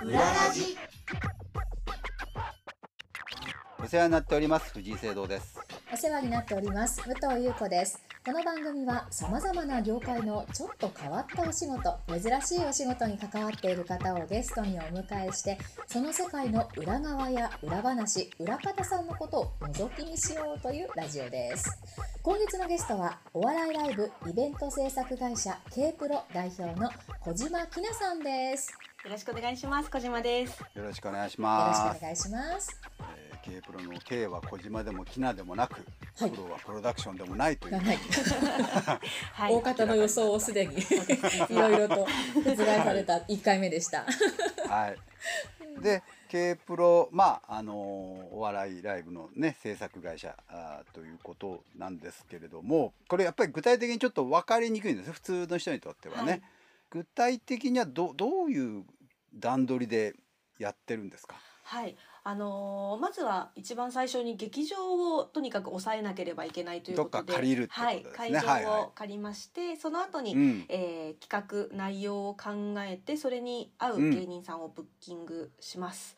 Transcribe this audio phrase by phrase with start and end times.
[0.00, 0.76] 裏ラジ。
[3.82, 4.72] お世話になっております。
[4.72, 5.58] 藤井聖堂です。
[5.92, 7.02] お世話になっております。
[7.02, 21.70] 武藤優子ですこの番組は様々な業界のちょっと変わったお仕事珍しいお仕事に関わっている方をゲストにお迎えしてその世界の裏側や裏話裏方さんのことを覗き見しようというラジオです。
[22.22, 26.90] 今月のゲストはお笑いライブイベント制作会社 K プロ代表の
[27.20, 28.76] 小島きなさんです。
[29.06, 29.90] よろしくお願いします。
[29.90, 30.62] 小島です。
[30.74, 32.80] よろしくお願いしよろしますくお願いします。
[32.98, 35.84] えー K プロの K は小島でもキナでもなく、
[36.18, 36.30] はい。
[36.30, 37.98] プロはプロダクションでもないという、はい。
[39.32, 40.78] は い大方の予想をすでにい。
[41.54, 44.04] ろいろと覆された1回目でした。
[44.68, 44.96] はい。
[45.80, 55.06] で K プロまああのーお笑いライブのね制作会社あーということなんですけれどもこれやっぱり具体的にちょっと分かりにくいんです。
[55.06, 56.30] よ普通の人にとってはね。
[56.32, 56.42] はい。
[56.90, 58.84] 具体的にはどどういう
[59.34, 60.14] 段取りで
[60.58, 61.36] やってるんですか？
[61.62, 68.16] はいあのーまずは一番最初に劇場をとにかく抑えなければいけないということで借りるってことはいですね。
[68.16, 68.64] 会はいはい。
[68.64, 70.66] 場を借りまして、その後に、うん。
[70.68, 76.16] えー企画内容を考えてそれに合う芸人さんをブッキングします、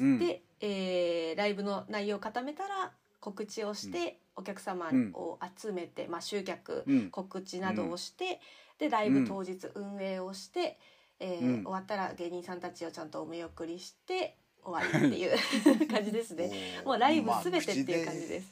[0.00, 0.18] うん。
[0.18, 7.10] で、えーライブの内容を固めたら告知をして、お客様を集めて、まあ、集客、うん。
[7.10, 8.40] 告知などをして、
[8.78, 10.78] でライブ当日運営をして、
[11.20, 11.64] えーうん。
[11.64, 16.82] 終わったら芸人さんたちをちゃんとお見送りして終わりっていう 感じですね。
[16.84, 18.46] もうライブまあすべてっていう感じです、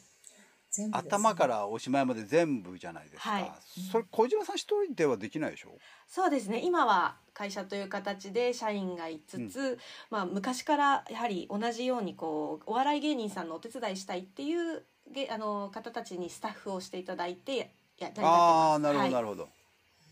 [0.71, 3.53] 全部で頭からおしまいまで全部じゃないですか、はい。
[3.91, 5.71] それ小島さん一人ではできないでしょ？
[6.09, 6.61] そうですね。
[6.65, 9.79] 今は会社という形で社員がいつつ、
[10.11, 18.31] まあ、昔からやはり同じようにこうお笑い芸人さんのお手伝いしたいっていうげあの方たちにスタッフをしていただいてや成り立ってます。
[18.31, 19.23] ああなるほどなはい。
[19.23, 19.49] るほど、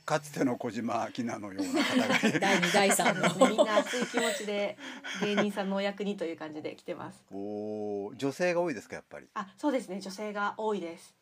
[0.09, 2.09] かつての小島明菜のような方が
[2.41, 3.45] 第2第3の。
[3.51, 4.79] みんな熱い気持ちで
[5.21, 7.23] 芸人さんのお役にという感じで来てます。
[7.31, 9.29] おー女性が多いですかやっぱり？
[9.35, 10.01] あそうですね。
[10.01, 11.15] 女性が多いです。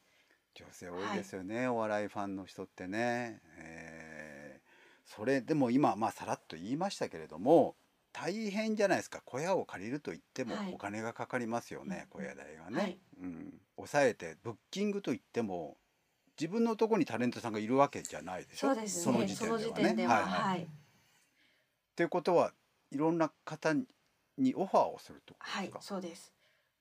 [0.55, 4.67] 女性多いですよね、お笑いファンの人ってね、えー
[5.05, 7.77] それでも今まあさらっと言いましたけれども
[8.13, 9.21] 大変じゃないですか。
[9.25, 10.73] 小屋を借りると言ってもはい。
[10.73, 12.99] お金がかかりますよね、小屋代がね、はい。
[13.21, 15.77] うん、抑えてブッキングと言っても
[16.39, 18.69] 自分のところにタレントさんがいるわけじゃないでしょ？
[18.69, 19.29] そうですね。
[19.29, 19.95] その時点ではね。
[19.95, 20.15] では。
[20.15, 20.43] はいはい。
[20.43, 20.61] はい。
[20.63, 20.67] っ
[21.97, 22.53] ていうことは
[22.91, 23.75] いろんな方
[24.37, 26.33] にオファーをするとはいですか、そうです。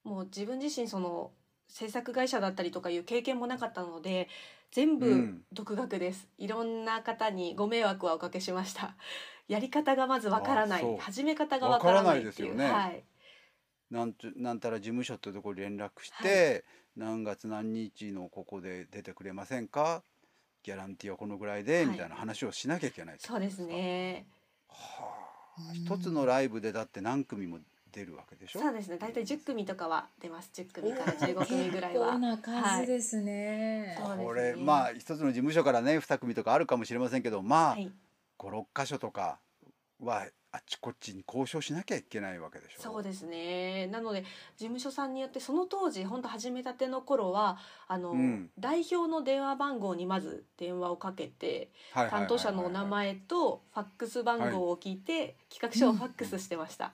[0.03, 1.31] もう自分自身その
[1.69, 4.27] 制作会社だったりとかいう経験もなかったので
[4.71, 5.41] 全部うん。
[5.53, 8.95] 独学です、いろんな方にご迷惑はおかけしました。
[9.47, 10.97] やり方がまずわからない。
[10.99, 12.51] 始め方がわからないっていう。
[12.51, 13.03] わからないはい
[13.95, 16.65] なんとなんたら事務所ってところに連絡して、
[16.97, 20.03] 何月何日のここで出てくれませんか？
[20.63, 21.85] ギャランティーはこのぐらいで、はい。
[21.85, 24.25] みたいな話をしなきゃいけないそうですね。
[24.67, 24.75] は
[25.57, 25.73] あ。
[25.73, 27.59] 一つのライブでだって何組も
[27.93, 28.59] 出るわけでしょ？
[28.59, 28.97] そうですね。
[28.97, 30.49] 大体10組とかは出ます。
[30.53, 33.97] 10組から15組ぐらい結構はな数ですね。
[33.97, 34.25] そうですね。
[34.25, 37.89] これまあ一つの事務所からね2組とかあるかもしれませんけどまあ、はい。
[38.37, 39.39] 56箇所とか
[40.01, 42.81] はあっちこっちに交渉しなきゃいけないわけでしょ。
[42.81, 43.87] そうですね。
[43.87, 44.27] なので事
[44.65, 47.57] 務所さんによってその当時本当始めたての頃は
[47.87, 48.49] あの、うん。
[48.57, 56.93] 代表の電話番号にまず電話をかけてはいはいはいはい担当者のお名前とファックス番号を聞いて、企画書をファックスしてました、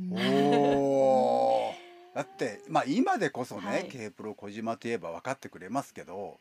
[0.00, 0.12] うん。
[0.14, 1.72] おー。
[2.14, 3.88] だってまあ今でこそね、はい。
[3.88, 6.40] K プロ小島といえば分かってくれますけど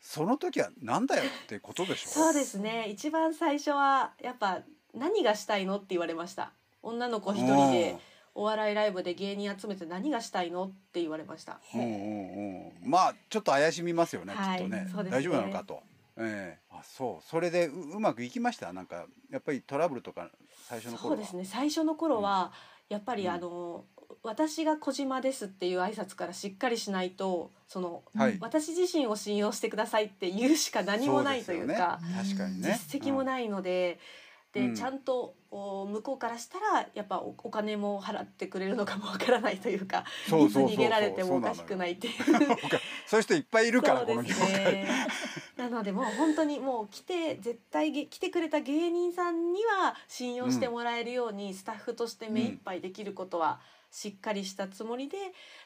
[0.00, 2.10] その時はなんだよってことでしょ。
[2.10, 2.88] そうですね。
[2.88, 4.62] 一番最初はやっぱ
[4.94, 5.76] 何がしたいの？
[5.76, 6.52] って言われました。
[6.82, 7.96] 女の子一人で
[8.34, 10.64] お笑いライブで芸人集めて何がしたいの？
[10.64, 11.60] って言われました。
[11.74, 12.90] うんうんうん。
[12.90, 14.84] まあちょっと怪しみますよね、はいきっとね。
[14.84, 15.10] ね。
[15.10, 15.82] 大丈夫なのかと、
[16.16, 16.58] ええ。
[16.70, 17.28] あそう。
[17.28, 18.72] それでううまくいきました？
[18.72, 20.30] なんかやっぱりトラブルとか
[20.68, 21.16] 最初の頃は。
[21.16, 21.44] そうですね。
[21.44, 22.52] 最初の頃は
[22.88, 23.32] やっぱりうん。
[23.32, 23.84] あの、
[24.22, 28.38] 私が小島ですっていう挨拶からしっかりしないとその、はい。
[28.40, 32.14] 私自身を信用してくださいって言うしか何もないというかね。
[32.16, 32.78] 確かにね。
[32.90, 33.98] 実績もないので、
[34.52, 34.74] で、うん。
[34.74, 42.14] ちゃんとお向こうからしたらやっぱおお金も払ってくれるのかもわからないというかいつ逃げられてもおかしくないっていう。
[43.06, 44.88] そういう人いっぱいいるからこの業界、ね。
[45.56, 53.60] なのでもう本当にもう来て絶対げ来てくれた芸人さんには信用してもらえるようにスタッフとして目いっぱいできることは
[53.90, 55.16] しっかりしたつもりで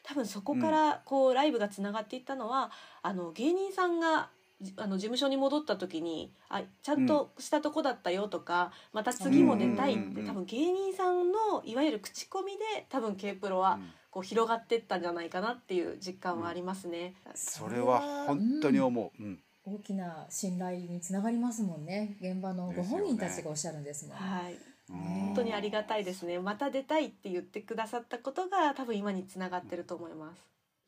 [0.03, 2.71] 多分そこからこうライブがつながっていったのは
[3.01, 4.42] あの芸人さんがじ
[4.77, 13.79] あの事務所に戻った時にあちゃんとしたとこだったよとか、また次も出たいって、うんうんうんうん多分芸人さんのいわゆる口コミで多分 K プロは
[14.09, 17.15] こう広がっていったんじゃないかなっていう実感はありますね。
[17.35, 19.39] それは本当に思う、うん。
[19.65, 22.17] 大きな信頼につながりますもんね。
[22.21, 24.57] 現場のご本人たちがおっしゃるんですもん、はい、
[24.89, 26.37] 本当にありがたいですね。
[26.39, 30.41] また出たいって言ってくださったことが多分今につながってると思います。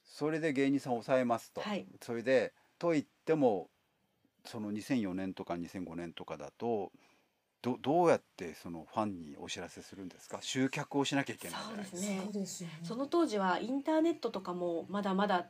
[0.05, 1.85] それで芸人さんを抑えますと、はい。
[2.01, 2.53] それで
[2.85, 3.69] と言っても
[4.45, 6.91] その2004年とか2005年とかだと
[7.63, 10.37] どどうやってそのファンにお知らせするんですか？
[10.41, 11.97] 集客をしなきゃいけないじゃないですか。
[11.97, 12.21] そうですね。
[12.25, 12.79] そうですよね。
[12.83, 15.47] その当時はインターネットとかもまだまだ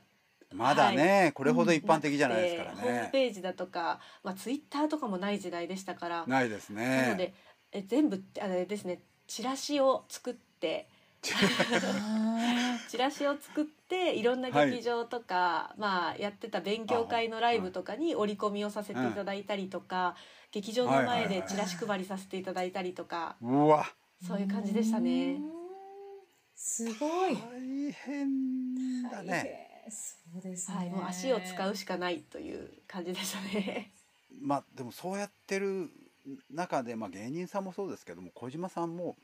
[0.53, 6.25] まだね、これほど一般的じゃないですからなくてホームね、ページだとか、まあ、ツイッターとかもない時代でしたから。
[6.27, 7.33] ないですなねので
[7.73, 10.87] え全部あれですねチラシを作って。
[11.27, 20.15] あ チラシを作っていろんな劇場とか、まあやってた勉強会のライブとかに折り込みをさせていただいたりとか、
[20.51, 23.83] 劇場の前でチラシ配りさせていただいたりとか、うわ。
[24.23, 25.37] ーそういう感じでしたね。
[26.55, 27.35] すごい。
[27.35, 29.85] 大変だね。
[29.89, 30.77] そうですね。
[30.77, 33.91] はい、もう足を使うしかないという感じでしたね。
[34.41, 35.89] まあでもそうやってる
[36.49, 39.15] 中で、まあ、芸人さんもそうですけども小島さんも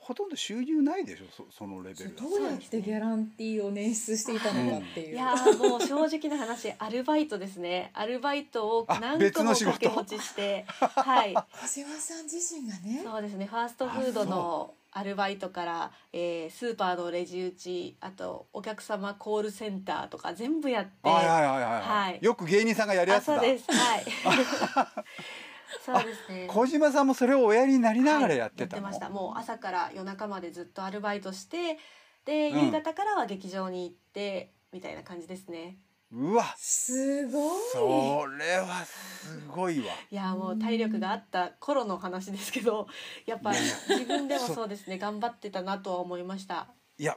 [0.00, 5.14] ほとんど収入ないでしょそそのレベルどうやってギャランティーを捻出していたのかっていう。
[5.14, 7.90] いやーもう正直な話アルバイトですね。
[7.92, 11.34] アルバイトをあ何個も掛け持ちしてはい。
[11.62, 13.02] 小島さん自身がね。
[13.04, 21.08] そうですねファーストフードのアルバイトから、えースーパーのレジ打ちあとお客様コールセンターとか全部やって。
[21.08, 22.18] はいはいはいはい、はい。
[22.22, 23.66] よく芸人さんがやるやあつだそうです。
[23.70, 24.04] はい
[25.84, 26.46] そうですね。
[26.48, 29.22] 小島さんもそれをおやりになりながらやってたの、はいやってました。
[29.22, 31.78] もう朝から夜中までずっとアルバイトして
[32.24, 32.66] でうん。
[32.66, 35.78] 夕方からは劇場に行って、みたいな感じですね。
[36.12, 36.44] うわ。
[36.56, 37.60] すごい。
[37.72, 39.86] それはすごいわ。
[40.10, 42.88] いやもう体力があった頃の話ですけど
[43.26, 46.68] やっぱ自分でもそ うですね頑張ってたなとは思いました。
[46.98, 47.16] いや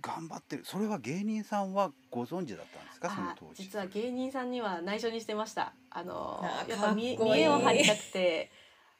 [0.00, 0.64] 頑張ってる。
[0.64, 3.62] それは芸人さんはご存知だったんですかそのあ当時。
[3.62, 5.72] 実は芸人さんには内緒にしてました。
[5.90, 7.40] あのやっぱ見かっこいい。
[7.40, 8.50] 見栄を張りたくて。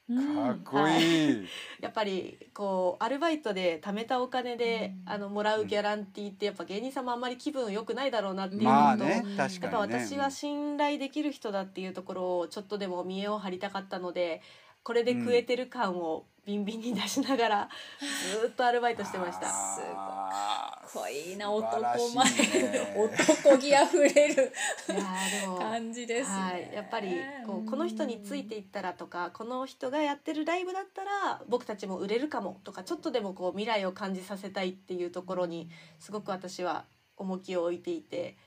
[0.08, 1.44] う んかっこいい、
[1.82, 5.12] やっぱりこうアルバイトで貯めたお金で、うん。
[5.12, 14.40] あのもらうギャランティーってやっぱ芸人さんもあんまり気分良くないだろうなっていうのと、まあねうん確やっぱ私は信頼できる人だっていうところをちょっとでも見栄を張りたかったので
[14.88, 17.68] これで食えてる感をビンビンに出しながら
[18.40, 19.46] ずーっとアルバイトしてました。
[19.46, 19.92] すごい。
[19.94, 22.96] あーかっこいいな素男前、ね。
[22.96, 24.50] 男気あふれる。
[25.60, 26.36] 感じですね。
[26.38, 27.10] はい、やっぱり
[27.46, 35.68] こうこの人についていったらとかこの人がやってるライブだったら僕たちも売れるかもとかちょっとでもこう未来を感じさせたいっていうところに
[35.98, 36.86] すごく私は
[37.18, 38.38] 重きを置いていて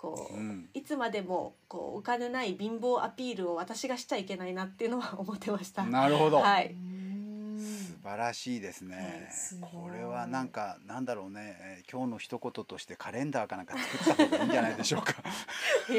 [0.00, 5.84] こう、うんいつまでもこうお金ない貧乏アピールを私がしちゃいけないなっていうのは思ってました。
[5.84, 9.28] なるほど、はい、うん素晴らしいですね。
[9.60, 11.56] これはなんかなんだろうね。
[11.60, 15.14] えー今日の一言としてカレンダーかなんか作った方がいいんじゃないでしょうか。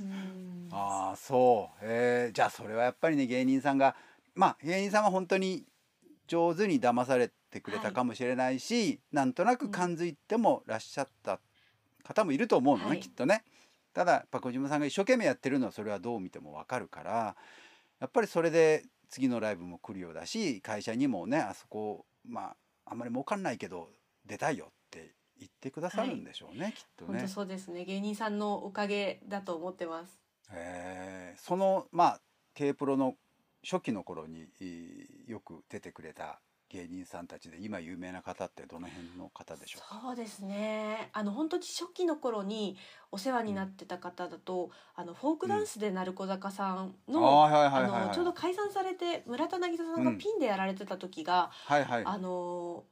[0.00, 0.68] うん。
[0.70, 3.96] ああそう、えーじゃあそれはやっぱりね芸人さんが
[4.34, 5.64] まあ芸人さんは本当に
[6.28, 11.40] 上手に騙されてくれたかもしれないし、なんとなく感づいてもらっしゃった
[12.04, 13.42] 方もいると思うのね、はいきっとね。
[13.92, 17.36] ただやっぱ小島さんが一生懸命やってるのはそれはどう見てもわかるから
[18.00, 22.56] やっぱりそれで次のライブも来るようだし会社にもねあそこまあ
[22.86, 23.88] あんまり儲かんないけど
[24.26, 27.32] 出たいよって言ってくださるんでしょうね、きっとね本当。
[27.32, 30.18] そうですね芸人さんのおかげだと思ってます。
[30.52, 32.20] えーそのまあ
[32.54, 33.16] K プロの
[33.68, 36.40] 初期の頃にいよく出てくれた
[36.74, 40.00] 芸人さんたちで今有名な方ってどの辺の方でしょうか？
[40.02, 41.08] そうですね。
[41.12, 42.76] あの本当に初期の頃に
[43.12, 50.18] お世話になってた方だと、あのフォークダンスで鳴子坂さんの、ちょうど解散されて村田渚さんがうん。
[50.18, 52.02] ピンでやられてた時が、はいはい。
[52.04, 52.82] あの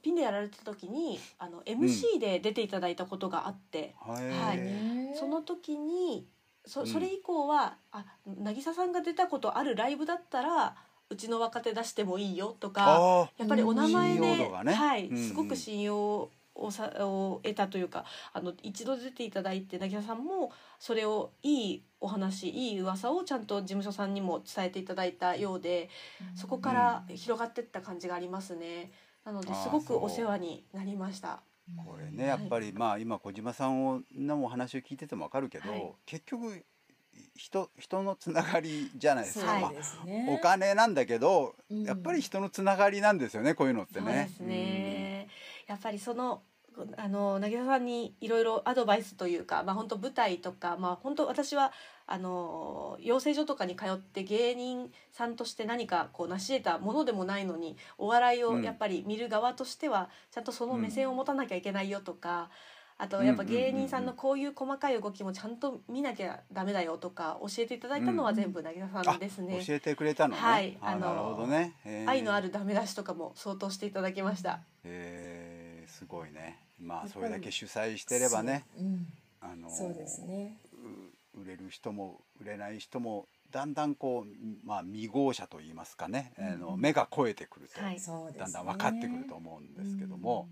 [0.00, 4.56] ピンでやられてた時にあの MC で出ていただいたことがあって、はい。
[4.58, 6.26] ねその時に
[6.64, 6.86] そうん。
[6.86, 10.76] それ以降は、あ渚さんが出たことあるライブだったら
[11.10, 14.74] うちの若手出してもいいよとかやっぱりお名前で、ね。
[14.74, 25.88] はい、すごく信用をさを得たというかあの一度出ていただいて渚さんもそれをいいお話いい噂をちゃんと事務所さんにも伝えていただいたようで
[26.34, 28.90] そこから広がっていった感じがありますね。
[29.24, 31.40] なのですごくお世話になりました。
[31.84, 35.92] これねやっぱりまあ今小島さんをのお話を聞いててもわかるけど、はい。
[36.06, 36.64] 結局
[37.36, 39.72] 人人のつながりじゃないですか、はいまあ
[40.28, 44.30] お金なんだけど、うんやっぱり人のつながりなんですよねこういうのってね。
[44.40, 45.28] ね。
[45.66, 46.42] やっぱりその
[46.96, 51.72] あの渚さんにいろいろアドバイスというか、まあ本当舞台とか、まあ本当私は
[52.06, 62.50] あの養成所とかに通って芸人さんとして何かこう成し得たものでもないのにお笑いをうんやっぱり見る側としてはちゃんとその目線を持たなきゃいけないよとか。
[63.00, 69.62] あとやっぱ芸人さんのこういう細かい動きもちゃんと見なきゃダメだよとか教えていただいたのは全部渚さんですね。
[69.64, 70.40] 教えてくれたのね。
[70.40, 71.74] はいああのなるほどね。
[72.06, 74.60] 愛のあるダメ出しとかも相当していただきました。
[74.84, 76.58] えーすごいね。
[76.80, 78.86] まあそれだけ主催してればね、そう。
[78.86, 79.06] うん。
[79.40, 80.56] あのそうですね。
[81.34, 87.98] う売れる人も売れない人もだんだんこうまあ未合者と言いますかね、あのうん目が超えてくると、はい
[88.38, 90.48] だんだん分かってくると思うんですけども、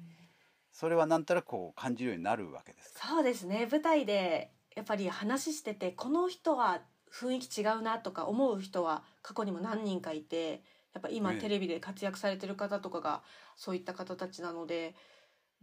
[0.79, 3.09] それはなんとなくこう感じるようになるわけですか？
[3.09, 10.61] そうですね舞台でやっぱり話しててこの人は雰囲気違うなとか思う人は過去にも何人かいて
[10.93, 13.23] やっぱ今ええテレビで活躍されてる方とかが
[13.57, 14.95] そういった方たちなので、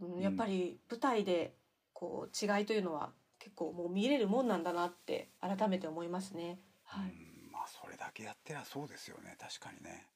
[0.00, 1.54] うん、やっぱり舞台で
[1.92, 6.58] こう違いというのは結構もう見れるもんなんだなって改めて思いますね。
[6.82, 7.12] はい、う
[7.48, 10.08] んまあそれだけやってりゃそうですよね確かにね。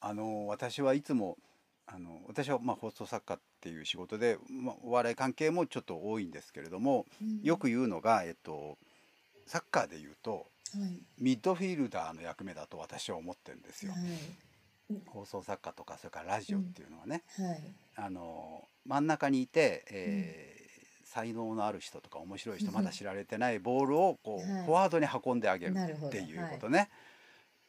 [0.00, 1.36] あの私はいつも
[1.86, 7.42] あの私はまあ放送作家っていう仕事で、まあ、お笑い関係もちょっと多いんですけれどもうん。
[7.42, 8.78] よく言うのが、えっと、
[9.46, 11.00] サッカーで言うとはい。
[11.18, 13.92] ミッドフィールダーの役目だと私は思ってるんですよ。
[13.92, 15.00] はい。
[15.06, 17.60] 放送作家とかそれからラジオっていうのはね、はい。
[17.96, 20.60] あの真ん中にいて、えー
[21.10, 22.74] 才能のある人とか面白い人うん。
[22.74, 24.64] まだ知られてないボールをこう、はい。
[24.64, 26.88] フォワードに運んであげるっていうことね。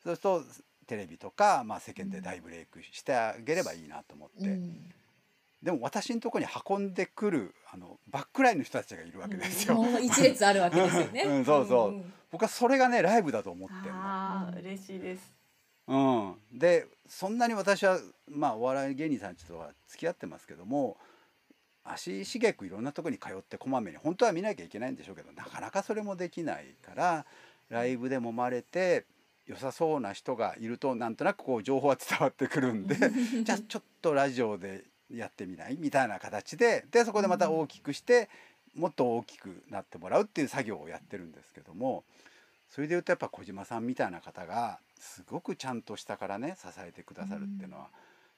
[0.04, 0.44] そうすると
[0.88, 4.92] テレビとか、まあ、世間で大ブレイクしてあげればいいなと思って、うん
[5.62, 9.76] でも私のところに運んでくるあのバックラインの人たちがいるわけですよ。
[9.76, 11.22] もう一列あるわけですよね。
[11.30, 14.00] うんそうそうんん僕はそれがねライブだと思ってるの。
[14.00, 15.32] ああ嬉しいです。
[15.88, 20.98] うん、でそんなに私はまあお笑い芸人さんとは付き合ってますけども
[21.84, 27.26] 足しげくいろんなとこに通ってこまめに本当は見なきゃいけないんでしょうけどなかなかそれもできないから
[27.70, 29.06] ライブで揉まれて
[29.52, 32.96] 良さそうな人がいるとなんとなくこう情報は伝わってくるんで
[33.44, 38.30] じゃあちょっとラジオでやってみないみたいな形ででそこでまた大きくして
[38.76, 42.06] もっと大きくなってもらうっていう作業をやってるんですけども
[42.70, 47.90] それでいうとやっぱ小島さんみたいな方がすごくちゃんと下からね支えてくださるっていうのは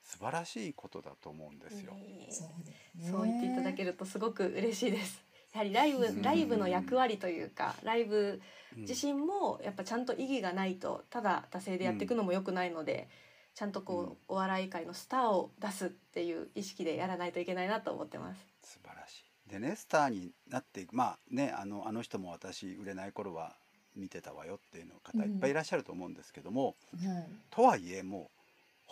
[0.03, 1.93] 素晴らしいことだと思うんですよ。
[2.29, 3.12] そうですね。
[3.12, 5.24] そう言っていただけるとすごく嬉しいです。
[5.53, 8.41] やはりライブうんライブの役割というかライブ
[8.75, 13.07] うん自身もやっぱちゃんと意義がないとただ惰性でやっていくのも良くないので、
[13.53, 18.48] ちゃんとこう、うんお笑い界のスターを出すっていう意識でやらないといけないなと思ってます。
[18.63, 19.50] 素晴らしい。
[19.51, 23.55] でねスターになっていくまあねあのあの人も私売れない頃は
[23.95, 27.29] 見てたわよっていうの方いっぱいいらっしゃると思うんですけども、はい。
[27.51, 28.33] とはいえもう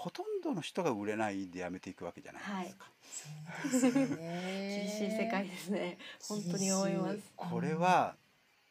[0.01, 2.86] ほとんどの人が売れないでやめていくわけじゃないですか。
[3.70, 4.88] そうですよね。
[5.00, 6.00] 厳しい世界ですね。
[6.27, 7.20] 本当に思います。
[7.36, 8.15] これは、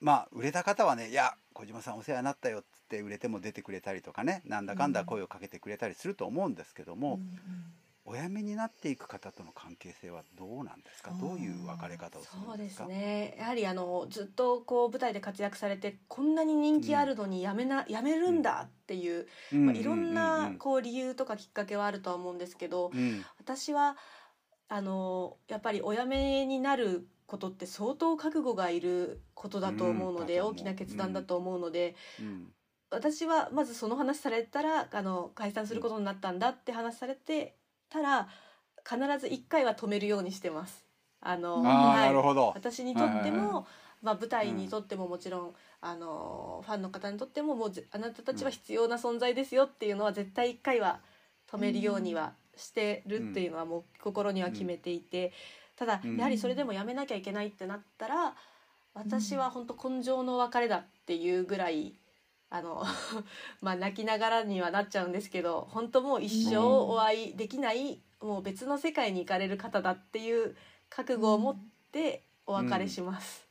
[0.01, 7.29] まあ売れた方はね「いや小島さんお世話になったよ」っつって売れても出てくれたりとかねなんだかんだ声をかけてくれたりすると思うんですけども、うんうん
[8.11, 11.13] お辞めになっていく方との関係性はどうなんですか？
[11.21, 13.37] どういう別れ方をするそうですね。
[13.39, 23.25] やはりあのずっとこう舞台で活躍されてこんなに人気あるのにやめな、やめるんだっていう、まあ、いろんなこう理由とかきっかけはあるとは思うんですけど、うん。
[23.39, 23.97] 私は
[24.69, 32.53] あのやっぱりお辞めになることって相当覚悟がいることだと思うので、大きな決断だと思うので、うん。
[32.93, 37.55] 私はまずその話されたらあの解散することになったんだって話されて
[37.91, 38.29] たら
[38.89, 40.85] 必ず一回は止めるようにしてます。
[41.21, 42.53] あのはいなるほど。
[42.55, 43.65] 私にとっても、はいはいは
[44.03, 51.01] まあ、舞台にとってももちろん、あのファンの方にとってももうぜあなたたちは必要な存在ですよっていうのは絶対一回は
[51.51, 55.33] 止めるようにはしてるっていうのはもう心には決めていて、
[55.77, 58.35] ただうんやはりそれでもやめなきゃいけないってなったら
[58.95, 61.95] 私は本当根性の別れだっていうぐらい。
[62.51, 62.85] あの
[63.63, 70.57] まあ泣きながらにはなっちゃうんですけど本当もう一生お会いできない、もう別の世界に行かれる方だっていう
[70.89, 71.57] 覚悟を持っ
[71.93, 73.49] てお別れします。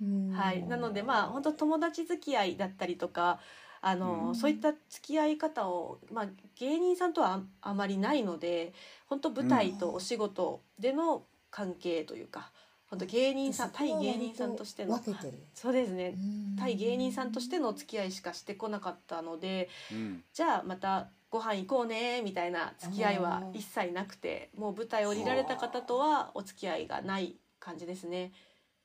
[0.00, 0.30] うん。
[0.32, 3.40] はい、なのでまあ本当友達付き合いだったりとか
[3.80, 4.34] あの、うん。
[4.34, 8.74] そういった付き合い方を、まあ、芸人さんとはああまりないので
[9.06, 12.52] 本当舞台とお仕事での関係というか
[12.88, 14.96] 本当芸人さん対芸人さんとしての。
[14.96, 15.38] 分けてる。
[15.54, 16.14] そうですね。
[16.16, 16.56] うん。
[16.56, 20.24] 対芸人さんとしてのお付き合いしかしてこなかったのでうん。
[20.32, 28.32] じゃあまたご飯行こうねみたいな付き合いは一切なくてもう舞台降りられた方とはお付き合いがない感じですね。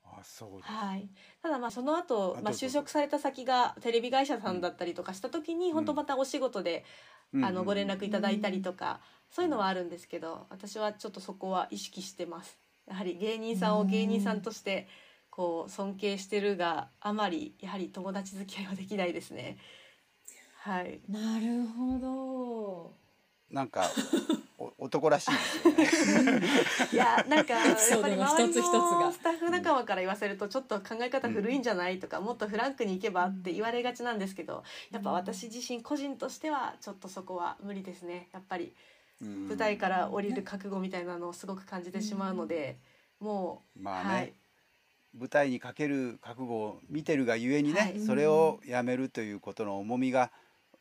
[0.04, 0.72] あ、そうです。
[0.72, 1.08] はい、
[1.42, 5.74] ただまあその後まあ就職された先がテレビ会社さんだったりとかした時に、ん。
[5.74, 6.86] 本当またお仕事で、
[7.34, 7.46] うん。
[7.46, 9.00] あのご連絡いただいたりとか、
[9.32, 12.58] そういうのはあるんですけど私はちょっとそこは意識してます
[12.92, 14.86] やはり芸人さんを芸人さんとして
[15.30, 19.58] こう尊敬してるがあまりやはり友達付き合いはできないですね。
[20.60, 21.00] はい。
[21.10, 22.92] なるほど。
[23.50, 23.90] なんか
[24.58, 25.32] お男らしい
[25.76, 26.42] ですよね。
[26.92, 38.28] いやなんかやっぱりドの一つ一つ周りのがスタッフ仲間から言わせるとちょっと考え方古いんじゃないとかもっとフランクにいけばって言われがちなんですけどやっぱ私自身個人としてはちょっとそこは無理ですね。
[38.34, 38.74] やっぱりうん
[39.22, 42.78] 舞台から降りる覚悟みたいなのをすごく感じてしまうので
[43.20, 44.34] もうまあね、はい。
[45.18, 48.00] 舞台にかける覚悟を見てるがゆえにね、はい。
[48.00, 50.32] それをやめるということの重みが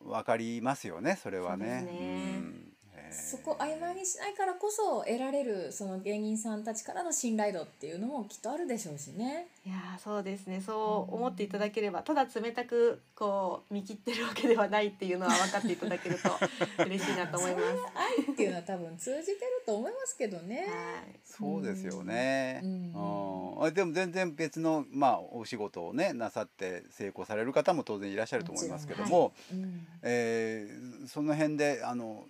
[0.01, 1.83] 分かりますよねそれはね。
[1.83, 2.70] ね
[3.12, 9.49] そこ曖昧にしないからこそ得られるその芸人さんたちからの信頼度っていうのもきっとあるでしょうしね。
[9.67, 10.61] いやーそうですね。
[10.64, 16.31] そう思っていただければただ冷たくこう見切ってるわけではないっていうのは分かっていただけると
[16.85, 17.64] 嬉しいなと思います。
[18.26, 20.67] 愛っていうのは多分通じてると思いますけどね。
[20.69, 21.21] はい。
[21.25, 22.61] そうですよね。
[22.62, 22.93] ううん。
[22.93, 29.87] んあでも全然別のまあお仕事をねなさって成功される方も当然いらっしゃると思いますけども、うん。
[30.02, 32.25] えーその辺であの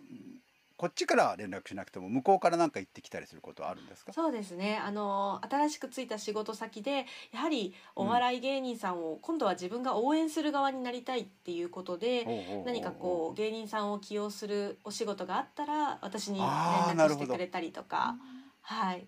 [0.80, 4.14] こっちからは連絡しなくても向こうから何か言ってきたりすることはあるんですか？
[4.14, 4.80] そうですね。
[4.82, 18.16] あの新しくついた仕事先でやはりお笑い芸人さんを今度は自分が応援する側になりたいっていうことでほうほうほうほう何かこう芸人さんを起用するお仕事があったら私に連絡してくれたりとか。
[18.62, 19.06] はい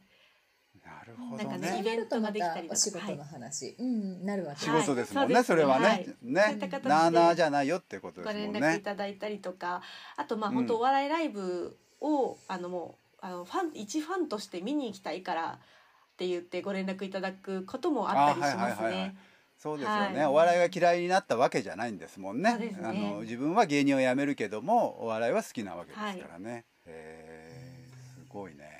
[0.98, 1.72] なるほどなんかね。
[1.72, 2.72] ねイベントができたりとか。
[2.72, 4.60] お仕事の話、うんなるわけ。
[4.60, 4.86] 仕です。
[4.86, 5.44] 事ですもんね、はい。
[5.44, 6.58] それはね、ね。
[6.84, 8.80] なあなあじゃないよってことでごすもん連絡いね。
[8.80, 9.82] ただいたりとか
[10.16, 10.56] あとまあうん。
[10.56, 18.94] 本当お笑いライブをあのもうあのファン一ファンとして見に行きたいからって言ってご連絡いただくこともあったりしますあはいはいはいはい。
[19.08, 19.16] ね。
[19.58, 20.26] そうですよね、はい。
[20.26, 22.56] お笑いが嫌いになったわけじゃないんですもんね。
[22.58, 22.76] ね。
[22.82, 28.22] あの自分は芸人を辞めるけどもお笑いは好きなわけですからね、へー。
[28.24, 28.71] すごいね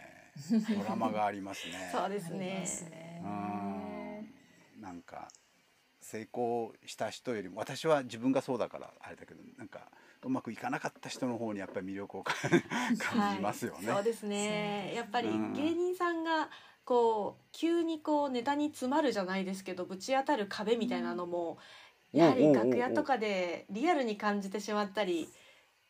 [0.51, 1.91] ドラマがありますね。
[1.93, 3.21] そうですね。
[3.23, 4.83] うん。
[4.83, 5.29] なんか
[6.01, 9.89] 成功した人よりも私は自分がそうだからあれだけどなんか
[10.25, 12.35] うまくいかなかった人の方にやっぱり魅力を感
[12.99, 13.89] 感じますよね。
[13.89, 14.93] はい、そうですね。
[14.95, 16.51] やっぱりうん芸人さんが
[16.85, 21.59] こう急にこうネタに詰まるじゃないですけどぶち当たる壁みたいなのも、
[22.13, 22.21] うん。
[22.21, 25.29] やはり楽屋とかでリアルに感じてしまったり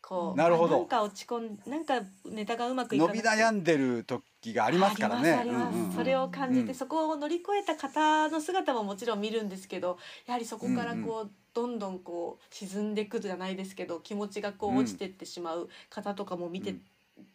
[0.02, 0.74] こうなるほど。
[0.74, 5.32] あなんか落ち込んなんかネタがうまくいか伸び悩んでる時がありますからね。
[5.32, 5.74] ありますあります。
[5.74, 14.76] うんうんうんそれを感じて、うんそこを乗り越えた方の姿ももちろん見るんですけどやはりそこからこう、どんどんこう沈んでいくじゃないですけど気持ちがこうん。
[14.78, 16.82] う落ちてってしまう方とかも見てうん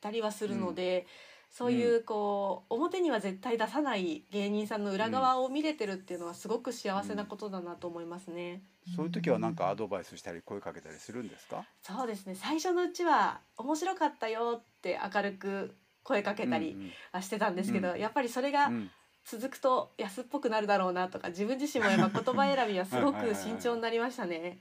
[0.01, 1.07] たりはするので、
[1.49, 8.61] そういうこう表には絶対出さない芸人さんの裏側を見れてるっていうのはすごく幸せなことだなと思いますね。
[8.95, 11.65] そういう時はなんかアドバイスしたり声かけたりするんですか？
[11.81, 12.35] そうですね。
[12.35, 17.99] 最初のうちは面白かったよって明るく声かけたりうんはしてたんですけど、うん。
[17.99, 18.73] やっぱりそれがうん。
[18.75, 18.91] うん
[19.29, 24.57] 続くと安っぽくなるだろうなとか自分自身もやっぱ言葉選びはすごく慎重になりましたね。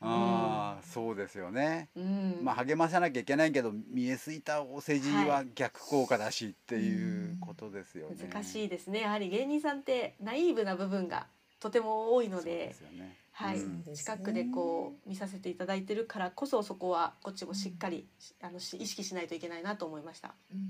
[0.00, 1.88] ああ、そうですよね。
[1.94, 8.28] うん、まあ励まさなきゃいけないけど見えすいたお世辞は逆効果だしっていうことですよね。
[8.32, 11.26] 難しいですねやはり芸人さんってナイーブな部分が
[11.60, 12.74] とても多いので。
[13.32, 18.06] はいう近くでこう見させていただいてるからこそそこはこっちもしっかり、
[18.42, 20.34] あのし意識しないといけないなと思いました。
[20.52, 20.60] うん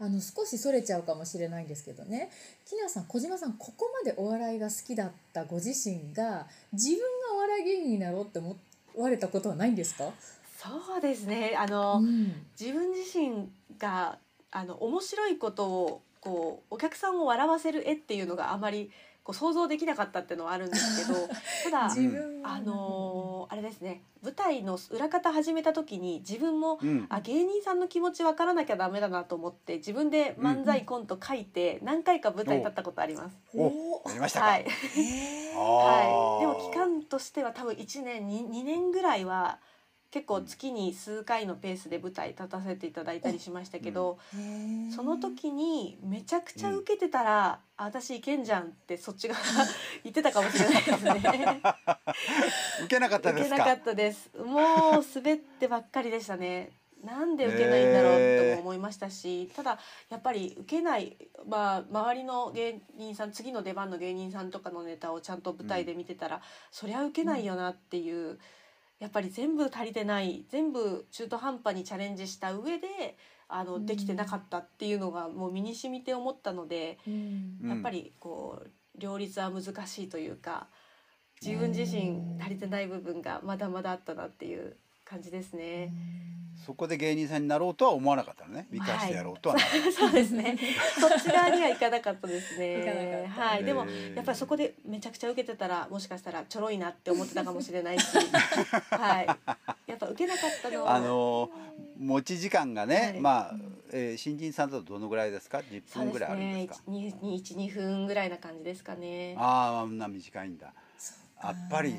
[0.00, 2.30] あの少しそれちゃうかもしれないんですけどね
[2.66, 6.98] 木梨さん小島さんここまでお笑いが好きだったご自身が自分
[7.54, 8.56] がお笑い芸人になろうって思
[8.96, 10.10] われたことはないんですか、
[10.56, 11.56] そうですね。
[11.58, 12.46] あの、うん。
[12.58, 14.18] 自分自身が
[14.50, 18.90] あの面白いことをこうお客さんを笑わせる絵っていうのがあまり
[19.24, 21.18] こう想像できなかったっていうのはあるんですけど
[21.64, 21.86] ただ
[22.42, 27.06] あのーあれですね舞台の裏方始めた時に自分もうん。
[27.08, 33.36] あ芸人さんの気持ち分からなきゃダメだなと思って自分で漫才コント書いて何回か舞台立ったことあります。
[33.54, 34.46] おおやりましたか。
[34.46, 39.58] はい、はい、でーも期間としては多分1年 2, 2年ぐらいは
[40.14, 44.16] 結構月に数回のペースで舞台立たせていただいたりしましたけど、
[44.94, 49.40] その時にめちゃくちゃ受けてたら、あ私いけんじゃんってそっち側
[50.04, 51.10] 言ってたかもしれないですね。
[52.84, 53.56] 受けなかったですか？
[53.56, 54.30] 受けなかったです。
[54.38, 56.70] もう滑ってばっかりでしたね。
[57.02, 61.16] なんで受けないんだろうとも思いましたし、ただやっぱり受けない、
[61.48, 68.38] まあ、周りの芸人さん次の出番の芸人さんとかのネタをちゃんと舞台で見てたら、そりゃ受けないよなっていう、
[69.04, 73.84] やっぱり全部足りてない全部中途半端にチャレンジした上であの、うん。
[73.84, 77.58] できてなかったっていうのがもう身に染みて思ったので、うん。
[77.62, 80.68] うんやっぱりこう両立は難しいというか
[81.42, 84.78] 自分自身足りてない部分がまだまだあったなっていう
[85.14, 85.92] 感じですね。
[86.66, 88.66] そこで芸人さんになろうとは思わなかったのね。
[88.70, 89.92] 美化してやろうとはならない。
[89.92, 90.58] そうですね。
[90.98, 93.26] そっち側にはいかなかったですね。
[93.28, 93.64] はい。
[93.64, 98.06] でもやっぱりそこでめちゃくちゃ受けてたらもしかしたらちょろいなって思ってたかもしれないし、
[98.90, 99.26] はい。
[99.86, 101.50] やっぱ受けなかったのはあの
[101.98, 103.54] 持ち時間がね、はいまあ、
[103.92, 110.72] えー新人さんだとどのぐらいですか？10そうです分ぐらいあるんでねすか一二一二分ぐらいな感じですかねああそんな短いんだ
[111.42, 111.94] やっぱり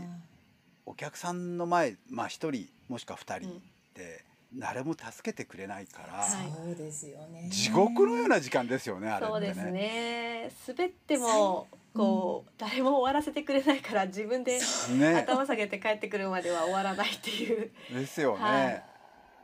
[0.86, 3.62] お客さんの前まあ1人もしくは2人うん。
[3.95, 4.24] で
[4.58, 6.26] 誰も助けてくれないから、
[6.71, 7.50] うですよね。
[7.50, 9.34] 地獄のような時間ですよねあれってね。
[9.34, 10.52] そうですね。
[10.67, 14.60] 滑ってもこう、誰も終わらせてくれないから自分で
[14.98, 15.15] ね。
[15.28, 17.71] 頭下げて帰ってくるまでは終わらないっていう。
[17.91, 18.84] ですよね、はい。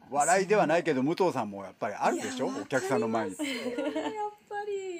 [0.10, 2.48] 笑いではないけど武藤さんもやっぱりあるでしょ？
[2.48, 3.36] お客さんの前に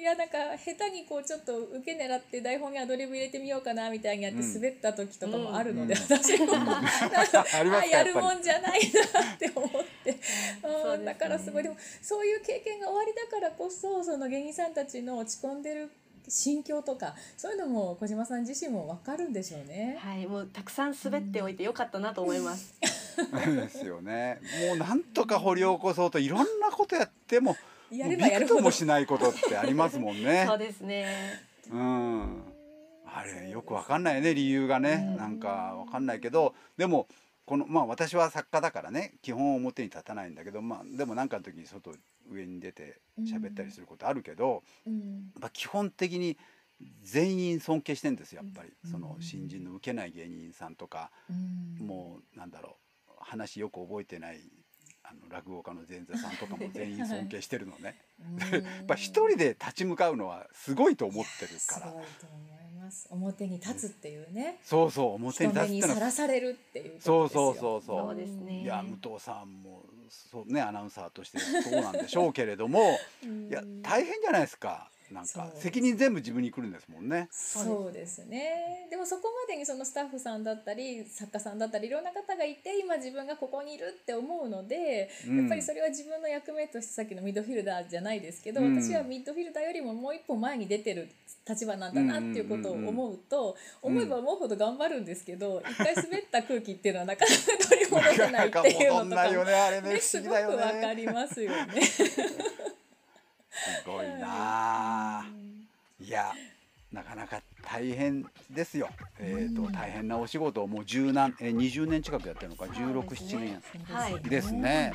[0.02, 4.54] いやなんか下手にこうちょっと受け狙って台本にアドリブ入れてみようかなみたいにやってうん。
[4.54, 6.00] 滑った時とかもあるので、うん。
[6.00, 9.70] 私も、なんかありますかあやるもんじゃないなって思っ
[10.02, 10.16] て、
[10.60, 15.88] そうんだからすごいでもそういう経験が終わりだからこそその芸人さんたちの落ち込んでる
[16.26, 19.98] 心境とかそういうのも小島さん自身も分かるんでしょうね。
[20.00, 22.74] はいもうたくさん滑っておいてよかったなと思います、
[23.46, 24.40] ですよね。
[24.66, 27.56] もうなんとか掘り起こそうといろんなことやっても
[27.92, 28.56] やればやるほど。
[28.56, 30.44] びくともしないことってありますもんね。
[30.48, 31.06] そうですね。
[31.70, 32.42] うん。
[33.14, 35.16] あれよくわかんないね理由がね、うん。
[35.16, 37.08] なんかわかんないけどでも
[37.44, 41.92] このまあ私は作家だからね基本表に立たないんだけどまあでも何かの時に外
[42.30, 44.94] 上に出て喋ったりすることあるけど、うん。
[44.94, 45.00] や
[45.38, 46.38] っぱ基本的に
[47.02, 48.90] 全員尊敬してんですよやっぱり、うん。
[48.90, 51.86] その新人の受けない芸人さんとか、うん。
[51.86, 52.76] もうなんだろ
[53.08, 54.40] う話よく覚えてない
[55.12, 57.96] あの落語家の前座さんとかも全員尊敬してるのね。
[58.52, 61.90] やっぱ一人で立ち向かうのはすごいと思ってるすから。
[61.90, 63.06] ごいと思います。
[63.10, 66.00] 表に立つっていうね、そうそう表に立つってのは。
[66.00, 68.06] らされるっていうそうそうそうそう。
[68.08, 68.62] そうですね。
[68.62, 73.48] いや武藤さんもそうねアナウンサーとしてそうなんでしょうけれども うん。
[73.48, 77.28] いや大変じゃないですかなんか責任全部自分に来るんですもんね。
[77.30, 91.08] そうですねでもそこまでにそのスタッフさんだったり作家さんだったりいろんな方がいて今自分がここにいるって思うので、うんやっぱりそれは自分の役目としてさっきのミッドフィルダーじゃないですけど、うん私はミッドフィルダーよりももう一歩前に出てる
[91.48, 99.28] 立場なんだなっていうことを思うと、うんうんうん思えば思うほど頑張るんですけど、一回滑った空気っていうのはなかなか取り戻せないっていうのとか
[99.82, 100.94] ねすごくわかね。
[100.96, 101.82] りますよね。
[103.52, 105.26] すごいなあ。
[106.00, 106.32] いや
[106.92, 108.90] なかなか大変ですよ。
[109.18, 114.92] えっ、とうん大変なお仕事をもう十何えー20年近くやってるのか16、7年はいですね。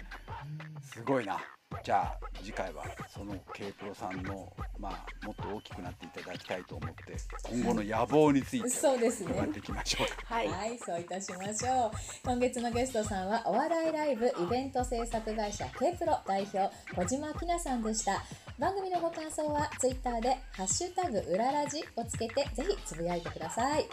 [0.83, 1.39] すごいな。
[1.87, 7.15] じゃあ次回はその K プロさんのまあもっと大きくなっていただきたいと思って
[7.49, 10.35] 今後の野望についてそうですね伺っていきましょうか。
[10.35, 11.91] はい、はい、そういたしましょう。
[12.25, 18.21] 今月のゲストさんはお笑いライブイベント制作会社 K プロ代表小島きなさんでした。
[18.59, 23.85] 番組のご感想はツイッターでハッシュタグうららじをつけてぜひつぶやいてください。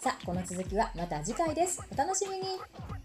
[0.00, 1.82] さあ、この続きはまた次回です。
[1.92, 3.01] お楽しみに。